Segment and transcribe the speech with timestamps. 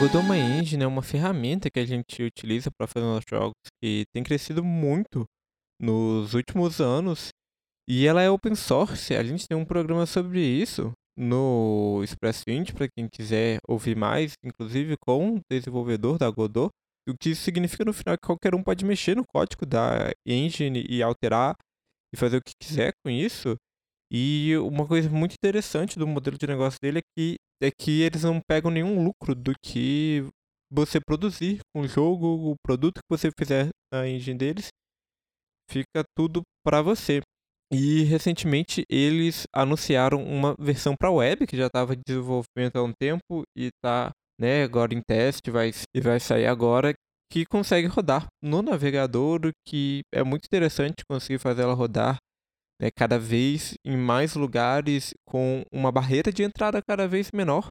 [0.00, 3.52] Godot uma engine é uma ferramenta que a gente utiliza para fazer nossos jogos
[3.82, 5.26] que tem crescido muito
[5.78, 7.28] nos últimos anos
[7.86, 9.14] e ela é open source.
[9.14, 14.96] A gente tem um programa sobre isso no ExpressVint para quem quiser ouvir mais, inclusive
[14.96, 16.70] com o desenvolvedor da Godot.
[17.06, 20.82] O que isso significa no final que qualquer um pode mexer no código da engine
[20.88, 21.54] e alterar
[22.10, 23.54] e fazer o que quiser com isso.
[24.12, 28.24] E uma coisa muito interessante do modelo de negócio dele é que, é que eles
[28.24, 30.24] não pegam nenhum lucro do que
[30.72, 34.68] você produzir com o jogo, o produto que você fizer na engine deles,
[35.70, 37.20] fica tudo para você.
[37.72, 42.92] E recentemente eles anunciaram uma versão para web que já estava em desenvolvimento há um
[42.92, 46.94] tempo e está né, agora em teste vai, e vai sair agora,
[47.30, 52.16] que consegue rodar no navegador, que é muito interessante conseguir fazer ela rodar
[52.80, 57.68] né, cada vez em mais lugares com uma barreira de entrada cada vez menor.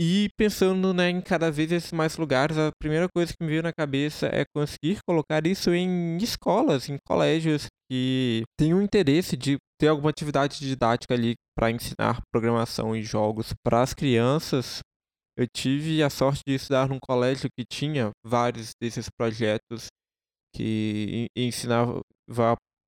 [0.00, 3.62] E pensando né, em cada vez esses mais lugares, a primeira coisa que me veio
[3.62, 9.88] na cabeça é conseguir colocar isso em escolas, em colégios que tenham interesse de ter
[9.88, 14.80] alguma atividade didática ali para ensinar programação e jogos para as crianças.
[15.36, 19.86] Eu tive a sorte de estudar num colégio que tinha vários desses projetos
[20.54, 22.00] que ensinava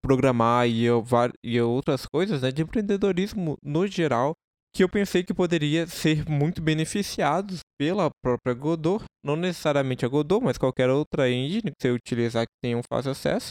[0.02, 1.04] programar e, eu,
[1.42, 4.34] e outras coisas, né, de empreendedorismo no geral,
[4.74, 10.44] que eu pensei que poderia ser muito beneficiados pela própria Godot, não necessariamente a Godot,
[10.44, 13.50] mas qualquer outra engine que você utilizar que tenha um fácil acesso.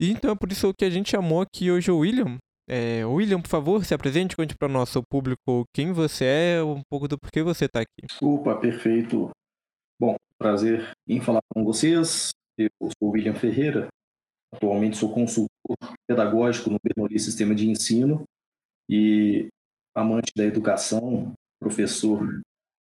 [0.00, 2.38] E então é por isso que a gente chamou aqui hoje o William.
[2.70, 6.82] É, William, por favor, se apresente, conte para o nosso público quem você é, um
[6.88, 8.06] pouco do porquê você está aqui.
[8.22, 9.30] Opa, perfeito.
[10.00, 12.30] Bom, prazer em falar com vocês.
[12.56, 13.88] Eu sou o William Ferreira,
[14.52, 18.24] Atualmente sou consultor pedagógico no Bernoulli Sistema de Ensino
[18.88, 19.48] e
[19.94, 22.40] amante da educação, professor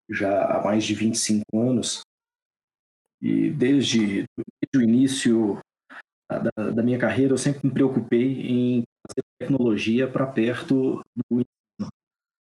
[0.09, 2.01] já há mais de 25 anos.
[3.21, 5.59] E desde, desde o início
[6.29, 11.91] da, da, minha carreira, eu sempre me preocupei em fazer tecnologia para perto do ensino.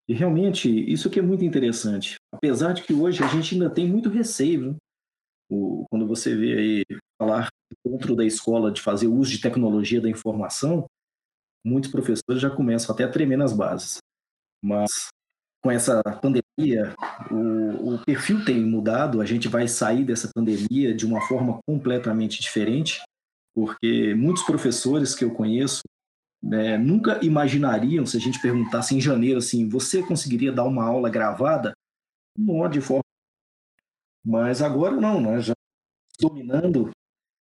[0.08, 2.16] E realmente, isso que é muito interessante.
[2.32, 4.76] Apesar de que hoje a gente ainda tem muito receio?
[5.50, 6.84] O, quando você vê aí
[7.18, 7.48] falar
[7.84, 10.86] dentro da escola de fazer uso de tecnologia da informação,
[11.64, 13.98] muitos professores já começam até a tremer nas bases.
[14.62, 15.08] Mas
[15.62, 16.94] com essa pandemia,
[17.30, 22.40] o, o perfil tem mudado, a gente vai sair dessa pandemia de uma forma completamente
[22.40, 23.00] diferente,
[23.54, 25.82] porque muitos professores que eu conheço
[26.42, 31.08] né, nunca imaginariam, se a gente perguntasse em janeiro assim, você conseguiria dar uma aula
[31.08, 31.72] gravada?
[32.36, 33.03] Não, de forma.
[34.24, 35.54] Mas agora não, nós já
[36.20, 36.90] dominando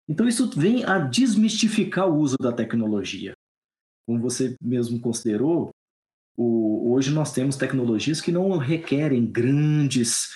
[0.09, 3.33] então, isso vem a desmistificar o uso da tecnologia.
[4.07, 5.71] Como você mesmo considerou,
[6.37, 10.35] o, hoje nós temos tecnologias que não requerem grandes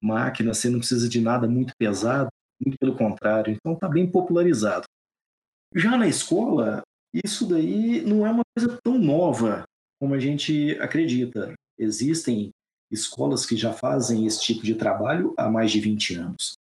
[0.00, 2.28] máquinas, você não precisa de nada muito pesado,
[2.64, 3.52] muito pelo contrário.
[3.52, 4.84] Então, está bem popularizado.
[5.74, 6.82] Já na escola,
[7.12, 9.64] isso daí não é uma coisa tão nova
[9.98, 11.54] como a gente acredita.
[11.78, 12.50] Existem
[12.90, 16.56] escolas que já fazem esse tipo de trabalho há mais de 20 anos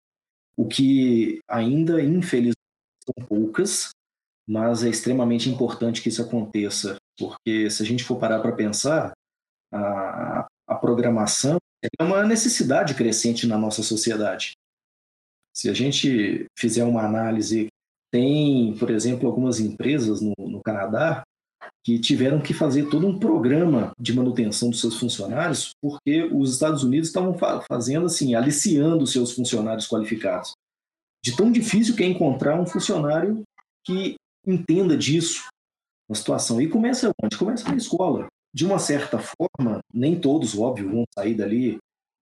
[0.56, 2.58] o que ainda, infelizmente,
[3.04, 3.90] são poucas,
[4.48, 9.14] mas é extremamente importante que isso aconteça, porque se a gente for parar para pensar,
[9.72, 14.54] a, a programação é uma necessidade crescente na nossa sociedade.
[15.54, 17.68] Se a gente fizer uma análise,
[18.12, 21.24] tem, por exemplo, algumas empresas no, no Canadá
[21.84, 26.84] que tiveram que fazer todo um programa de manutenção dos seus funcionários, porque os Estados
[26.84, 30.54] Unidos estavam fazendo assim, aliciando seus funcionários qualificados.
[31.24, 33.44] De tão difícil que é encontrar um funcionário
[33.86, 34.16] que
[34.48, 35.44] entenda disso,
[36.10, 36.62] na situação.
[36.62, 37.38] E começa onde?
[37.38, 38.28] Começa na escola.
[38.54, 41.78] De uma certa forma, nem todos, óbvio, vão sair dali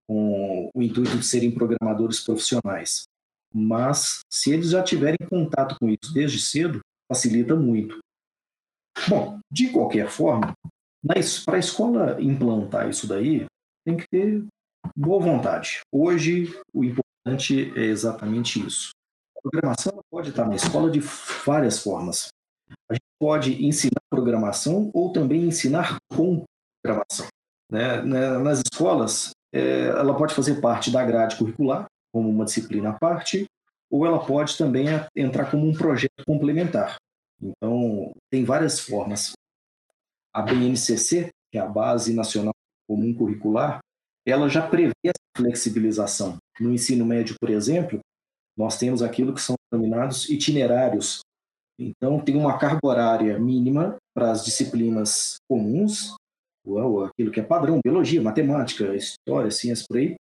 [0.07, 3.03] com o intuito de serem programadores profissionais.
[3.53, 6.79] Mas, se eles já tiverem contato com isso desde cedo,
[7.11, 7.99] facilita muito.
[9.07, 10.53] Bom, de qualquer forma,
[11.45, 13.45] para a escola implantar isso daí,
[13.85, 14.45] tem que ter
[14.95, 15.81] boa vontade.
[15.91, 18.91] Hoje, o importante é exatamente isso.
[19.37, 20.99] A programação pode estar na escola de
[21.45, 22.27] várias formas.
[22.89, 26.43] A gente pode ensinar programação ou também ensinar com
[26.83, 27.27] programação.
[27.71, 28.01] Né?
[28.01, 33.45] nas escolas, é, ela pode fazer parte da grade curricular, como uma disciplina à parte,
[33.89, 36.97] ou ela pode também entrar como um projeto complementar.
[37.41, 39.33] Então, tem várias formas.
[40.33, 42.53] A BNCC, que é a Base Nacional
[42.87, 43.79] Comum Curricular,
[44.25, 46.37] ela já prevê essa flexibilização.
[46.59, 47.99] No ensino médio, por exemplo,
[48.57, 51.21] nós temos aquilo que são denominados itinerários.
[51.79, 56.15] Então, tem uma carga horária mínima para as disciplinas comuns,
[56.63, 60.15] ou aquilo que é padrão, biologia, matemática, história, ciências por aí,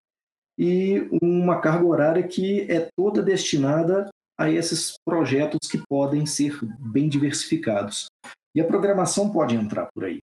[0.58, 4.09] e uma carga horária que é toda destinada
[4.40, 8.06] a esses projetos que podem ser bem diversificados.
[8.54, 10.20] E a programação pode entrar por aí.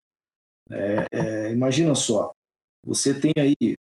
[0.71, 2.31] É, é, imagina só,
[2.83, 3.75] você tem aí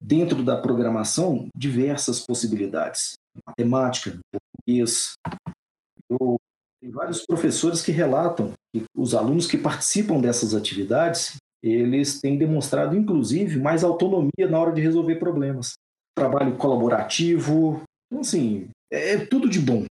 [0.00, 3.14] dentro da programação diversas possibilidades.
[3.44, 5.14] Matemática, português.
[6.08, 6.36] Eu,
[6.80, 12.96] tem vários professores que relatam que os alunos que participam dessas atividades, eles têm demonstrado,
[12.96, 15.72] inclusive, mais autonomia na hora de resolver problemas.
[16.16, 17.82] Trabalho colaborativo,
[18.12, 19.84] então, assim, é, é tudo de bom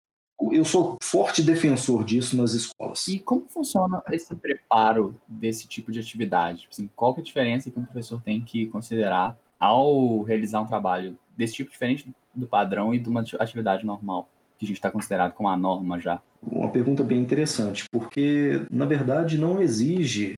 [0.52, 3.06] eu sou forte defensor disso nas escolas.
[3.08, 6.66] E como funciona esse preparo desse tipo de atividade?
[6.70, 11.18] Assim, qual é a diferença que um professor tem que considerar ao realizar um trabalho
[11.36, 15.34] desse tipo diferente do padrão e de uma atividade normal, que a gente está considerado
[15.34, 16.22] como a norma já?
[16.42, 20.34] Uma pergunta bem interessante, porque na verdade não exige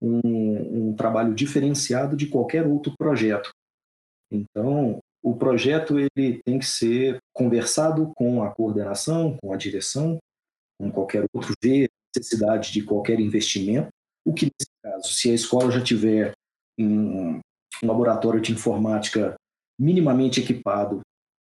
[0.00, 3.50] um, um trabalho diferenciado de qualquer outro projeto.
[4.30, 10.18] Então, o projeto ele tem que ser conversado com a coordenação, com a direção,
[10.78, 13.88] com qualquer outro, ver necessidade de qualquer investimento.
[14.24, 16.32] O que, nesse caso, se a escola já tiver
[16.78, 17.40] um, um
[17.82, 19.34] laboratório de informática
[19.76, 21.00] minimamente equipado,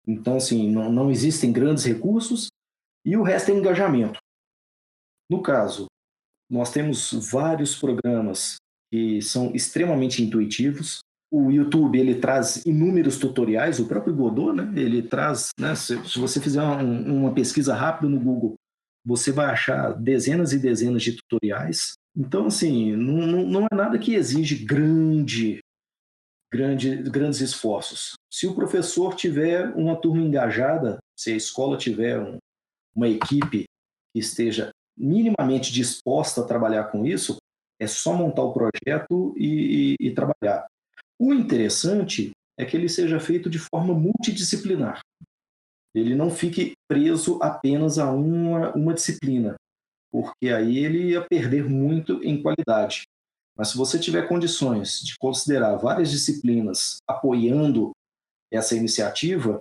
[0.05, 2.49] então, assim, não, não existem grandes recursos,
[3.06, 4.19] e o resto é engajamento.
[5.31, 5.87] No caso,
[6.50, 8.56] nós temos vários programas
[8.93, 10.99] que são extremamente intuitivos,
[11.31, 14.73] o YouTube ele traz inúmeros tutoriais, o próprio Godot, né?
[14.75, 15.75] Ele traz, né?
[15.75, 18.55] Se, se você fizer um, uma pesquisa rápida no Google,
[19.05, 21.94] você vai achar dezenas e dezenas de tutoriais.
[22.17, 25.61] Então, assim, não, não é nada que exige grande,
[26.53, 28.15] grande, grandes esforços.
[28.31, 32.38] Se o professor tiver uma turma engajada, se a escola tiver um,
[32.94, 33.65] uma equipe
[34.12, 37.37] que esteja minimamente disposta a trabalhar com isso,
[37.81, 40.67] é só montar o projeto e, e, e trabalhar.
[41.20, 45.00] O interessante é que ele seja feito de forma multidisciplinar.
[45.94, 49.55] Ele não fique preso apenas a uma, uma disciplina,
[50.11, 53.02] porque aí ele ia perder muito em qualidade.
[53.55, 57.90] Mas se você tiver condições de considerar várias disciplinas apoiando
[58.50, 59.61] essa iniciativa,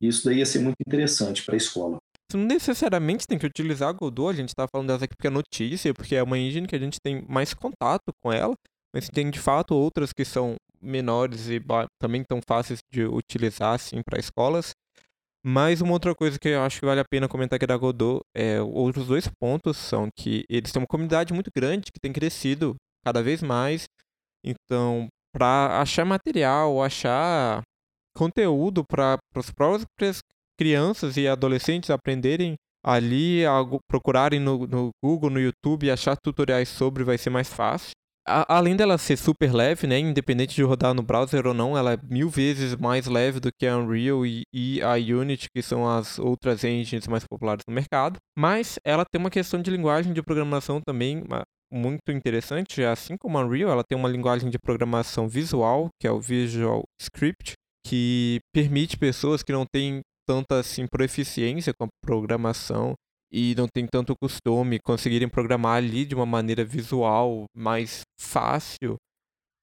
[0.00, 1.98] isso daí ia ser muito interessante para a escola.
[2.34, 5.30] Não necessariamente tem que utilizar a Godot, a gente está falando dessa aqui porque é
[5.30, 8.54] notícia, porque é uma engine que a gente tem mais contato com ela,
[8.94, 11.60] mas tem de fato outras que são menores e
[12.00, 14.72] também tão fáceis de utilizar assim para escolas.
[15.44, 18.20] Mas uma outra coisa que eu acho que vale a pena comentar aqui da Godot
[18.34, 22.74] é outros dois pontos são que eles têm uma comunidade muito grande que tem crescido
[23.04, 23.84] cada vez mais.
[24.44, 27.62] Então, para achar material, achar
[28.16, 30.18] conteúdo para as próprias
[30.58, 33.42] crianças e adolescentes aprenderem ali,
[33.88, 37.92] procurarem no, no Google, no YouTube, achar tutoriais sobre vai ser mais fácil
[38.48, 41.98] além dela ser super leve, né, independente de rodar no browser ou não, ela é
[42.02, 46.18] mil vezes mais leve do que a Unreal e, e a Unity, que são as
[46.18, 48.18] outras engines mais populares no mercado.
[48.38, 51.24] Mas ela tem uma questão de linguagem de programação também
[51.72, 56.10] muito interessante, assim como a Unreal, ela tem uma linguagem de programação visual, que é
[56.10, 57.52] o Visual Script,
[57.86, 62.94] que permite pessoas que não têm tanta assim proficiência com a programação
[63.30, 68.96] e não tem tanto costume, conseguirem programar ali de uma maneira visual mais fácil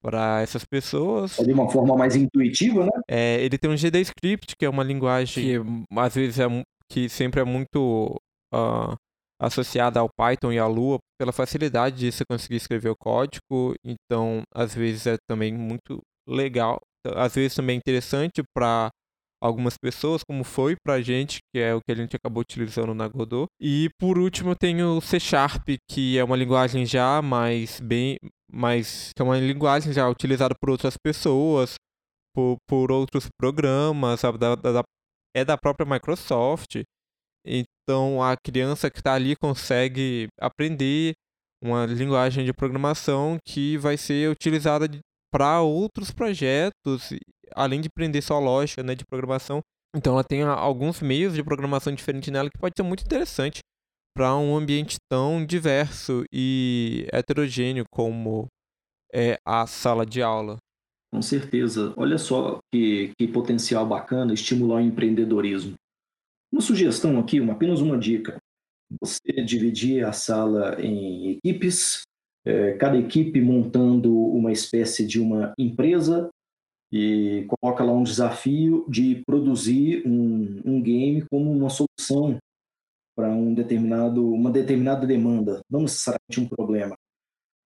[0.02, 1.38] para essas pessoas.
[1.38, 3.00] É de uma forma mais intuitiva, né?
[3.08, 6.46] É, ele tem um GDScript, que é uma linguagem que às vezes é
[6.88, 8.16] que sempre é muito
[8.54, 8.94] uh,
[9.40, 13.74] associada ao Python e à Lua pela facilidade de você conseguir escrever o código.
[13.84, 16.80] Então, às vezes é também muito legal.
[17.04, 18.90] Às vezes também é interessante para
[19.42, 23.08] algumas pessoas, como foi pra gente, que é o que a gente acabou utilizando na
[23.08, 23.46] Godot.
[23.60, 28.16] E por último eu tenho C Sharp, que é uma linguagem já mais bem.
[28.20, 31.74] que é uma linguagem já utilizada por outras pessoas,
[32.34, 34.82] por, por outros programas, sabe, da, da,
[35.34, 36.82] é da própria Microsoft.
[37.46, 41.14] Então a criança que está ali consegue aprender
[41.62, 44.88] uma linguagem de programação que vai ser utilizada
[45.32, 47.10] para outros projetos
[47.54, 49.60] além de aprender só lógica né, de programação,
[49.94, 53.60] então ela tem alguns meios de programação diferentes nela que pode ser muito interessante
[54.14, 58.46] para um ambiente tão diverso e heterogêneo como
[59.12, 60.56] é a sala de aula.
[61.12, 61.94] Com certeza.
[61.96, 65.74] Olha só que, que potencial bacana estimular o empreendedorismo.
[66.52, 68.36] Uma sugestão aqui, uma, apenas uma dica.
[69.00, 72.02] Você dividir a sala em equipes,
[72.44, 76.28] é, cada equipe montando uma espécie de uma empresa
[76.92, 82.38] e coloca lá um desafio de produzir um, um game como uma solução
[83.16, 86.94] para um determinado, uma determinada demanda, não necessariamente um problema.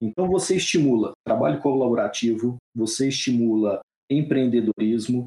[0.00, 5.26] Então você estimula trabalho colaborativo, você estimula empreendedorismo,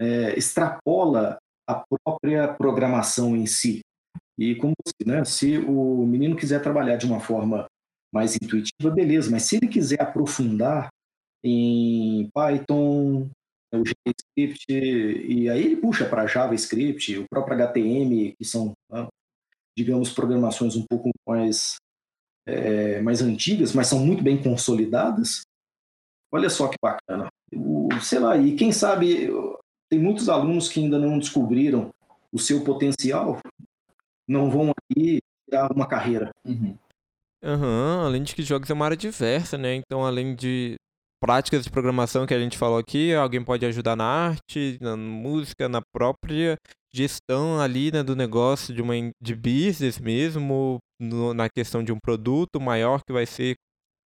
[0.00, 3.80] é, extrapola a própria programação em si.
[4.38, 4.74] E como
[5.06, 7.66] né, se o menino quiser trabalhar de uma forma
[8.12, 10.88] mais intuitiva, beleza, mas se ele quiser aprofundar
[11.44, 12.89] em Python,
[13.72, 19.06] o JavaScript, e aí ele puxa para JavaScript, o próprio HTML, que são, né,
[19.76, 21.76] digamos, programações um pouco mais,
[22.46, 25.42] é, mais antigas, mas são muito bem consolidadas.
[26.32, 27.28] Olha só que bacana.
[27.54, 29.28] O, sei lá, e quem sabe
[29.88, 31.90] tem muitos alunos que ainda não descobriram
[32.32, 33.40] o seu potencial,
[34.26, 36.30] não vão aí tirar uma carreira.
[36.44, 36.78] Uhum.
[37.42, 39.74] Uhum, além de que jogos é uma área diversa, né?
[39.74, 40.76] Então, além de
[41.20, 45.68] práticas de programação que a gente falou aqui, alguém pode ajudar na arte, na música,
[45.68, 46.56] na própria
[46.92, 51.98] gestão ali né, do negócio de uma de business mesmo, no, na questão de um
[52.02, 53.54] produto maior que vai ser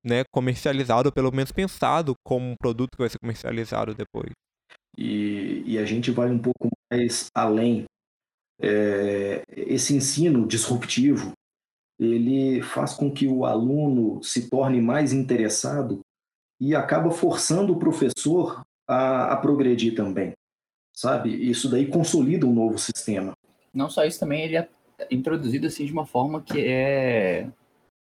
[0.04, 4.32] né, comercializado, pelo menos pensado como um produto que vai ser comercializado depois.
[4.98, 7.84] E, e a gente vai um pouco mais além.
[8.60, 11.32] É, esse ensino disruptivo,
[11.98, 16.00] ele faz com que o aluno se torne mais interessado
[16.60, 20.32] e acaba forçando o professor a, a progredir também,
[20.94, 21.30] sabe?
[21.30, 23.32] Isso daí consolida um novo sistema.
[23.72, 24.68] Não só isso, também ele é
[25.10, 27.48] introduzido assim de uma forma que é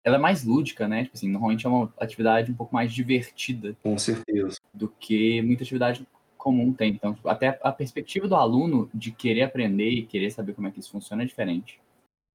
[0.05, 1.03] ela é mais lúdica, né?
[1.03, 3.75] Tipo assim, normalmente é uma atividade um pouco mais divertida.
[3.81, 4.57] Com certeza.
[4.71, 6.05] Do que muita atividade
[6.37, 6.91] comum tem.
[6.91, 10.79] Então, até a perspectiva do aluno de querer aprender e querer saber como é que
[10.79, 11.79] isso funciona é diferente.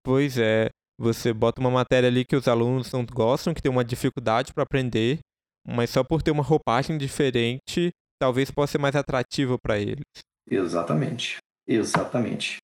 [0.05, 0.69] Pois é.
[0.99, 4.65] Você bota uma matéria ali que os alunos não gostam, que tem uma dificuldade para
[4.65, 5.21] aprender,
[5.67, 10.05] mas só por ter uma roupagem diferente, talvez possa ser mais atrativo para eles.
[10.51, 12.59] Exatamente, exatamente.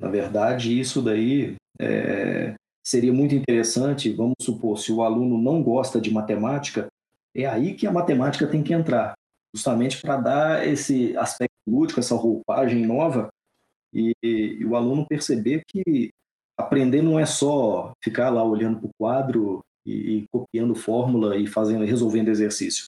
[0.00, 4.12] Na verdade, isso daí é, seria muito interessante.
[4.12, 6.86] Vamos supor, se o aluno não gosta de matemática,
[7.34, 9.14] é aí que a matemática tem que entrar,
[9.54, 13.28] justamente para dar esse aspecto lúdico, essa roupagem nova,
[13.92, 16.10] e, e o aluno perceber que
[16.56, 21.46] aprender não é só ficar lá olhando para o quadro e, e, copiando fórmula e
[21.46, 22.86] fazendo, resolvendo exercício.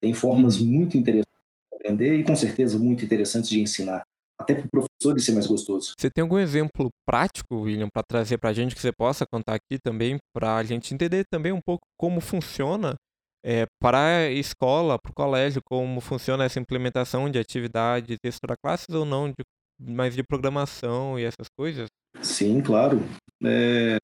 [0.00, 0.66] Tem formas uhum.
[0.66, 1.32] muito interessantes
[1.70, 4.04] de aprender e com certeza muito interessantes de ensinar.
[4.38, 5.94] Até para o professor ser mais gostoso.
[5.98, 9.54] Você tem algum exemplo prático, William, para trazer para a gente que você possa contar
[9.54, 12.94] aqui também, para a gente entender também um pouco como funciona
[13.42, 19.06] é, para a escola, para o colégio, como funciona essa implementação de atividades extra-classes ou
[19.06, 19.42] não, de,
[19.80, 21.88] mas de programação e essas coisas?
[22.20, 23.00] Sim, claro.
[23.42, 23.96] É,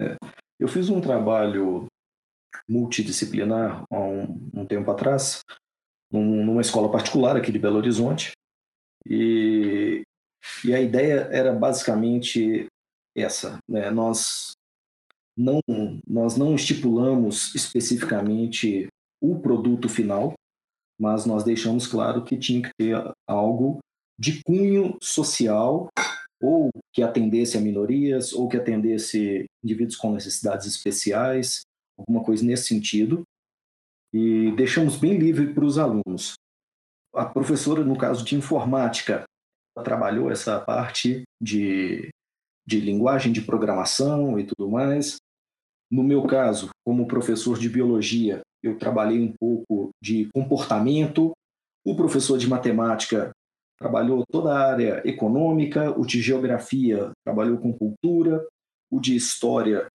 [0.60, 1.86] eu fiz um trabalho
[2.68, 5.40] multidisciplinar há um, um tempo atrás,
[6.10, 8.32] num, numa escola particular aqui de Belo Horizonte,
[9.06, 10.02] e,
[10.64, 12.66] e a ideia era basicamente
[13.16, 13.58] essa.
[13.68, 13.90] Né?
[13.90, 14.52] Nós,
[15.36, 15.60] não,
[16.06, 18.86] nós não estipulamos especificamente
[19.20, 20.34] o produto final,
[21.00, 23.78] mas nós deixamos claro que tinha que ter algo
[24.18, 25.88] de cunho social
[26.40, 31.62] ou que atendesse a minorias, ou que atendesse indivíduos com necessidades especiais,
[31.98, 33.22] alguma coisa nesse sentido.
[34.12, 36.34] E deixamos bem livre para os alunos.
[37.14, 39.24] A professora, no caso de informática,
[39.82, 42.10] trabalhou essa parte de,
[42.66, 45.16] de linguagem de programação e tudo mais.
[45.90, 51.32] No meu caso, como professor de biologia, eu trabalhei um pouco de comportamento.
[51.84, 53.32] O professor de matemática
[53.78, 58.46] trabalhou toda a área econômica, o de geografia trabalhou com cultura,
[58.90, 59.86] o de história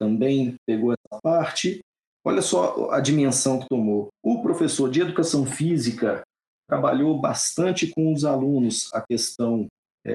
[0.00, 1.80] também pegou essa parte.
[2.24, 4.08] Olha só a dimensão que tomou.
[4.22, 6.22] O professor de educação física
[6.68, 9.66] trabalhou bastante com os alunos a questão
[10.04, 10.12] é,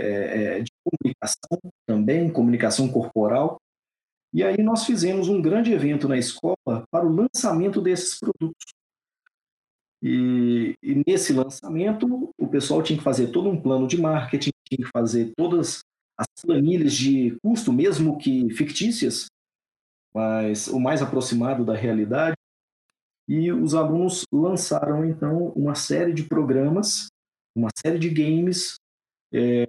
[0.58, 3.58] é de comunicação também, comunicação corporal.
[4.34, 8.74] E aí nós fizemos um grande evento na escola para o lançamento desses produtos.
[10.04, 14.86] E, e, nesse lançamento, o pessoal tinha que fazer todo um plano de marketing, tinha
[14.86, 15.80] que fazer todas
[16.18, 19.27] as planilhas de custo, mesmo que fictícias,
[20.15, 22.38] mas o mais aproximado da realidade.
[23.27, 27.07] E os alunos lançaram, então, uma série de programas,
[27.53, 28.75] uma série de games
[29.34, 29.65] é,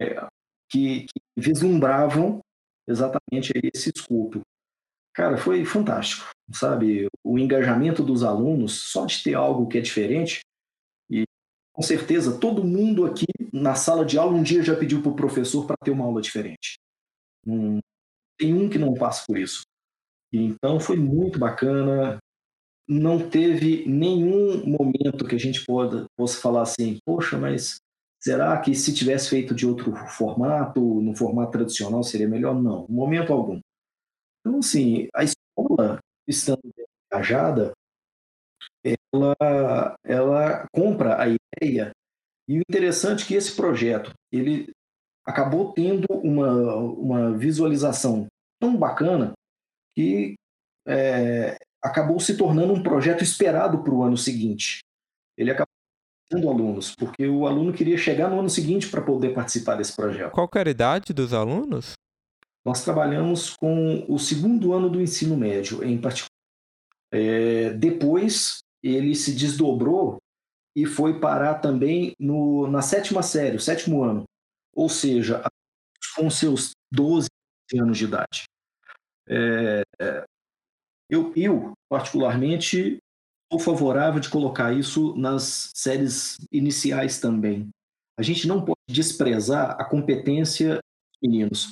[0.70, 2.40] que, que vislumbravam
[2.86, 4.42] exatamente esse escopo.
[5.12, 7.08] Cara, foi fantástico, sabe?
[7.24, 10.40] O engajamento dos alunos, só de ter algo que é diferente.
[11.10, 11.24] E
[11.72, 15.16] com certeza todo mundo aqui na sala de aula um dia já pediu para o
[15.16, 16.76] professor para ter uma aula diferente.
[17.44, 17.80] Não
[18.38, 19.65] tem um que não passa por isso.
[20.36, 22.18] Então foi muito bacana.
[22.88, 27.78] Não teve nenhum momento que a gente pode, possa falar assim, poxa, mas
[28.22, 32.54] será que se tivesse feito de outro formato, no formato tradicional, seria melhor?
[32.54, 33.60] Não, momento algum.
[34.40, 36.60] Então, assim, a escola, estando
[37.12, 37.72] engajada,
[39.12, 41.90] ela, ela compra a ideia
[42.48, 44.70] E o interessante é que esse projeto, ele
[45.24, 48.26] acabou tendo uma, uma visualização
[48.60, 49.32] tão bacana
[49.96, 50.34] que
[50.86, 54.80] é, acabou se tornando um projeto esperado para o ano seguinte.
[55.36, 55.72] Ele acabou
[56.28, 60.32] tendo alunos, porque o aluno queria chegar no ano seguinte para poder participar desse projeto.
[60.32, 61.92] Qual era a idade dos alunos?
[62.64, 66.30] Nós trabalhamos com o segundo ano do ensino médio, em particular.
[67.12, 70.18] É, depois, ele se desdobrou
[70.74, 74.24] e foi parar também no, na sétima série, o sétimo ano.
[74.74, 75.42] Ou seja,
[76.16, 77.28] com seus 12
[77.74, 78.44] anos de idade.
[79.28, 79.83] É,
[81.11, 82.99] eu, eu, particularmente,
[83.50, 87.68] sou favorável de colocar isso nas séries iniciais também.
[88.18, 91.71] A gente não pode desprezar a competência dos meninos.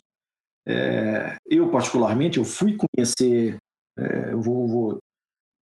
[0.67, 3.57] É, eu, particularmente, eu fui conhecer,
[3.99, 4.99] é, eu vou, vou,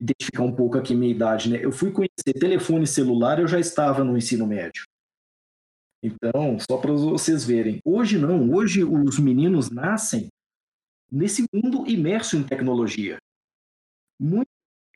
[0.01, 1.65] identificar um pouco aqui minha idade, né?
[1.65, 4.85] Eu fui conhecer telefone celular, eu já estava no ensino médio.
[6.03, 7.79] Então, só para vocês verem.
[7.85, 10.27] Hoje não, hoje os meninos nascem
[11.12, 13.19] nesse mundo imerso em tecnologia.
[14.19, 14.47] Muitas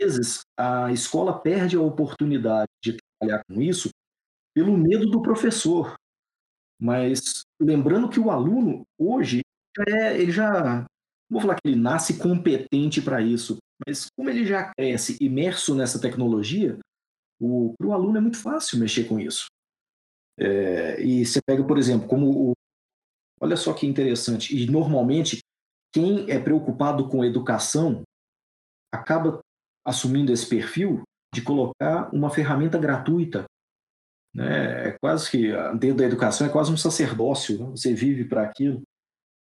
[0.00, 3.90] vezes a escola perde a oportunidade de trabalhar com isso
[4.54, 5.94] pelo medo do professor.
[6.80, 9.42] Mas lembrando que o aluno hoje
[9.86, 10.86] é, ele já
[11.30, 16.00] vou falar que ele nasce competente para isso, mas como ele já cresce imerso nessa
[16.00, 16.78] tecnologia,
[17.38, 19.46] para o aluno é muito fácil mexer com isso.
[20.38, 22.52] É, e você pega, por exemplo, como o,
[23.40, 25.40] olha só que interessante, e normalmente
[25.96, 28.02] quem é preocupado com educação
[28.92, 29.40] acaba
[29.82, 33.46] assumindo esse perfil de colocar uma ferramenta gratuita.
[34.34, 34.88] Né?
[34.88, 37.58] É quase que, dentro da educação, é quase um sacerdócio.
[37.58, 37.70] Né?
[37.70, 38.82] Você vive para aquilo.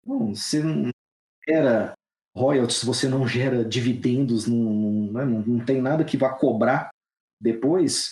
[0.07, 0.91] Não, você não
[1.49, 1.95] gera
[2.37, 5.25] royalties, você não gera dividendos, não, não, né?
[5.25, 6.91] não, não tem nada que vá cobrar
[7.41, 8.11] depois.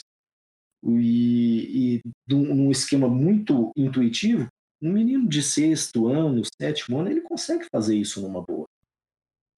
[0.83, 4.49] E, e num esquema muito intuitivo,
[4.83, 8.67] um menino de sexto ano, sétimo ano, ele consegue fazer isso numa boa.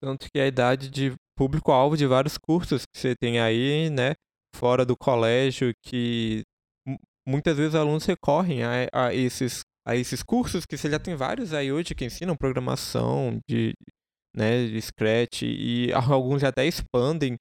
[0.01, 4.13] Tanto que a idade de público-alvo de vários cursos que você tem aí, né,
[4.55, 6.43] fora do colégio, que
[7.27, 11.53] muitas vezes alunos recorrem a, a, esses, a esses cursos, que você já tem vários
[11.53, 13.73] aí hoje que ensinam programação, de,
[14.35, 17.37] né, de Scratch, e alguns até expandem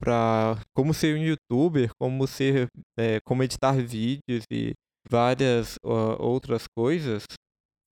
[0.00, 2.68] para como ser um youtuber, como ser,
[2.98, 4.72] é, como editar vídeos e
[5.08, 7.24] várias uh, outras coisas,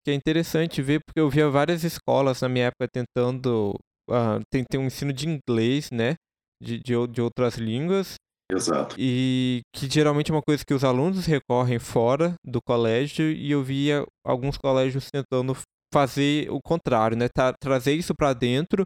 [0.04, 3.74] que é interessante ver, porque eu via várias escolas na minha época tentando
[4.10, 6.14] uh, tem, tem um ensino de inglês, né?
[6.62, 8.14] De, de, de outras línguas.
[8.50, 8.94] Exato.
[8.98, 13.62] E que geralmente é uma coisa que os alunos recorrem fora do colégio, e eu
[13.62, 15.56] via alguns colégios tentando
[15.92, 17.28] fazer o contrário, né?
[17.28, 18.84] Tra trazer isso para dentro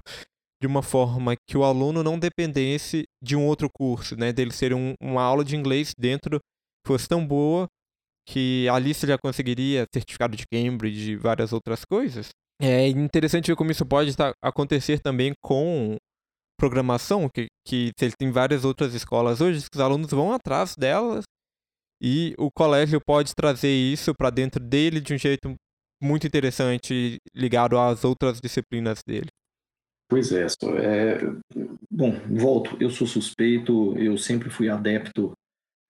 [0.60, 4.32] de uma forma que o aluno não dependesse de um outro curso, né?
[4.32, 6.40] Dele ser um, uma aula de inglês dentro
[6.86, 7.66] fosse tão boa
[8.26, 12.28] que ali você já conseguiria certificado de Cambridge e várias outras coisas.
[12.60, 15.96] É interessante ver como isso pode acontecer também com
[16.58, 21.24] programação, que, que tem várias outras escolas hoje, que os alunos vão atrás delas
[22.02, 25.54] e o colégio pode trazer isso para dentro dele de um jeito
[26.02, 29.28] muito interessante, ligado às outras disciplinas dele.
[30.08, 31.18] Pois é, é,
[31.90, 35.32] bom, volto, eu sou suspeito, eu sempre fui adepto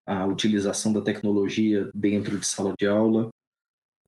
[0.06, 3.30] à utilização da tecnologia dentro de sala de aula,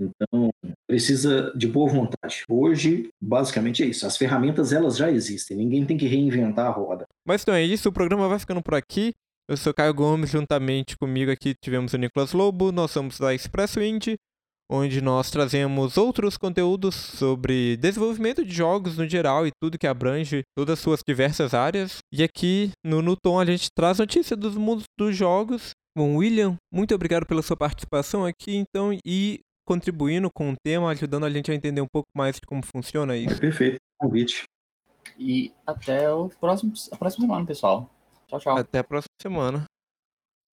[0.01, 0.51] então,
[0.87, 2.45] precisa de boa vontade.
[2.49, 4.07] Hoje, basicamente é isso.
[4.07, 5.57] As ferramentas, elas já existem.
[5.57, 7.05] Ninguém tem que reinventar a roda.
[7.27, 7.89] Mas então é isso.
[7.89, 9.13] O programa vai ficando por aqui.
[9.49, 10.31] Eu sou Caio Gomes.
[10.31, 12.71] Juntamente comigo aqui tivemos o Nicolas Lobo.
[12.71, 14.17] Nós somos da Expresso Indie,
[14.71, 20.43] onde nós trazemos outros conteúdos sobre desenvolvimento de jogos no geral e tudo que abrange
[20.57, 21.99] todas as suas diversas áreas.
[22.13, 25.73] E aqui no Nuton a gente traz notícia dos mundos dos jogos.
[25.99, 31.27] Bom, William, muito obrigado pela sua participação aqui, então, e contribuindo com o tema, ajudando
[31.27, 33.41] a gente a entender um pouco mais de como funciona isso.
[33.41, 34.45] Perfeito, convite.
[35.19, 37.91] E até o próximo, a próxima semana, pessoal.
[38.29, 38.59] Tchau, tchau.
[38.59, 39.65] Até a próxima semana.